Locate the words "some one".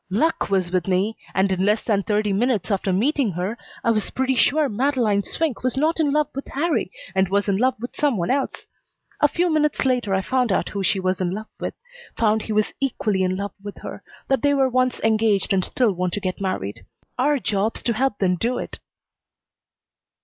7.95-8.31